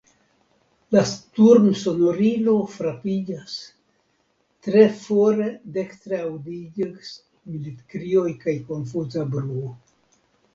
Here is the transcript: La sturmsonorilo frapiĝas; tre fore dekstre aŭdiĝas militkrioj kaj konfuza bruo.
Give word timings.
La 0.93 1.01
sturmsonorilo 1.09 2.55
frapiĝas; 2.77 3.57
tre 4.69 4.81
fore 5.03 5.51
dekstre 5.77 6.23
aŭdiĝas 6.29 7.13
militkrioj 7.53 8.25
kaj 8.47 8.57
konfuza 8.73 9.29
bruo. 9.37 9.71